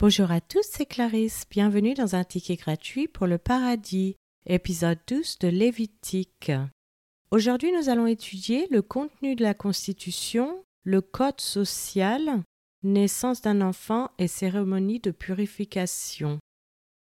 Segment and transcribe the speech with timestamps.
[0.00, 1.44] Bonjour à tous, c'est Clarisse.
[1.50, 4.14] Bienvenue dans un ticket gratuit pour le paradis,
[4.46, 6.52] épisode 12 de Lévitique.
[7.32, 12.44] Aujourd'hui, nous allons étudier le contenu de la Constitution, le code social,
[12.84, 16.38] naissance d'un enfant et cérémonie de purification.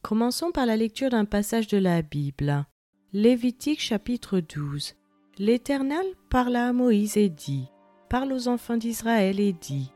[0.02, 2.66] Commençons par la lecture d'un passage de la Bible.
[3.12, 4.96] Lévitique chapitre 12.
[5.38, 7.68] L'Éternel parla à Moïse et dit
[8.08, 9.92] Parle aux enfants d'Israël et dit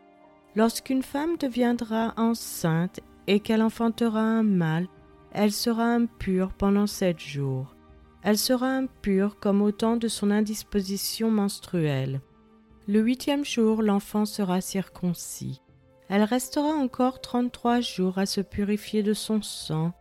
[0.56, 4.88] Lorsqu'une femme deviendra enceinte et qu'elle enfantera un mâle,
[5.32, 7.76] elle sera impure pendant sept jours.
[8.24, 12.22] Elle sera impure comme au temps de son indisposition menstruelle.
[12.88, 15.62] Le huitième jour, l'enfant sera circoncis.
[16.10, 19.94] Elle restera encore trente-trois jours à se purifier de son sang.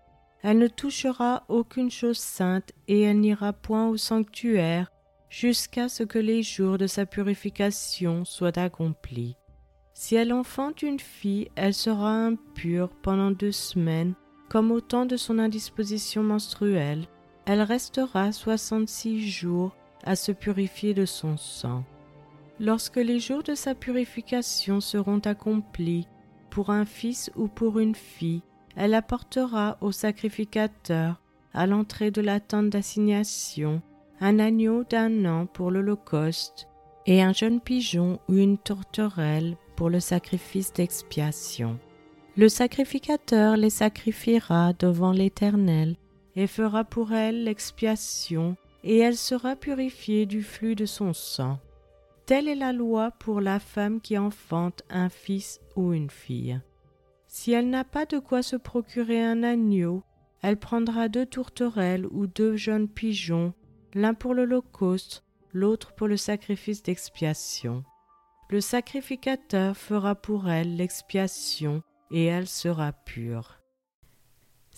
[0.43, 4.91] Elle ne touchera aucune chose sainte et elle n'ira point au sanctuaire
[5.29, 9.37] jusqu'à ce que les jours de sa purification soient accomplis.
[10.01, 14.15] Si elle enfante une fille, elle sera impure pendant deux semaines,
[14.49, 17.09] comme au temps de son indisposition menstruelle.
[17.47, 21.83] Elle restera soixante-six jours à se purifier de son sang.
[22.61, 26.07] Lorsque les jours de sa purification seront accomplis,
[26.49, 28.43] pour un fils ou pour une fille,
[28.77, 31.21] elle apportera au sacrificateur,
[31.53, 33.83] à l'entrée de la tente d'assignation,
[34.21, 36.69] un agneau d'un an pour l'Holocauste,
[37.05, 41.79] et un jeune pigeon ou une tourterelle pour le sacrifice d'expiation.
[42.37, 45.95] Le sacrificateur les sacrifiera devant l'Éternel
[46.35, 51.61] et fera pour elle l'expiation, et elle sera purifiée du flux de son sang.
[52.27, 56.61] Telle est la loi pour la femme qui enfante un fils ou une fille.
[57.29, 60.03] Si elle n'a pas de quoi se procurer un agneau,
[60.43, 63.55] elle prendra deux tourterelles ou deux jeunes pigeons,
[63.95, 65.23] l'un pour l'Holocauste,
[65.53, 67.85] l'autre pour le sacrifice d'expiation
[68.51, 73.59] le sacrificateur fera pour elle l'expiation et elle sera pure.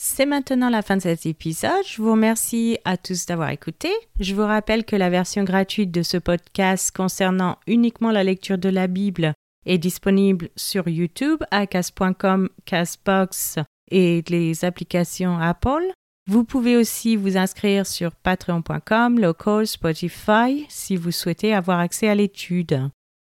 [0.03, 1.84] C'est maintenant la fin de cet épisode.
[1.86, 3.91] Je vous remercie à tous d'avoir écouté.
[4.19, 8.70] Je vous rappelle que la version gratuite de ce podcast concernant uniquement la lecture de
[8.70, 9.34] la Bible
[9.66, 13.59] est disponible sur YouTube à cas.com, Casbox
[13.91, 15.92] et les applications Apple.
[16.26, 22.14] Vous pouvez aussi vous inscrire sur patreon.com, local, Spotify si vous souhaitez avoir accès à
[22.14, 22.88] l'étude.